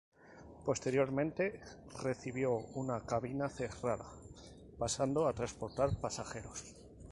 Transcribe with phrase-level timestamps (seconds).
[0.65, 1.61] Posteriormente,
[2.01, 4.09] recibió una cabina cerrada,
[4.79, 6.73] pasando a transportar pasajeros.